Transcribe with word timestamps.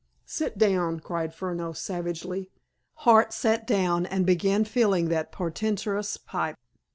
"Sit 0.25 0.57
down!" 0.57 0.99
cried 0.99 1.31
Furneaux 1.31 1.73
savagely. 1.73 2.49
Hart 3.05 3.31
sat 3.33 3.67
down, 3.67 4.07
and 4.07 4.25
began 4.25 4.63
filling 4.65 5.09
that 5.09 5.31
portentous 5.31 6.17
pipe. 6.17 6.55